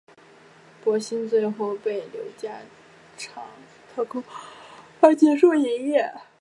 [0.83, 2.49] 博新最后被刘家
[3.19, 3.45] 昌
[3.95, 4.23] 掏空
[4.99, 6.11] 而结束营业。